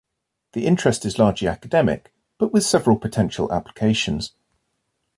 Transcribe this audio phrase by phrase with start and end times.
[0.53, 4.31] The interest is largely academic, but with several potential applications.